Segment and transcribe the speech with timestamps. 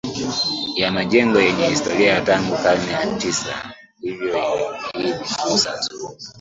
[0.79, 4.33] ya majengo yanye historia ya tangu karne ya Tisa hivyo
[4.93, 6.03] hii ni fursa nzuri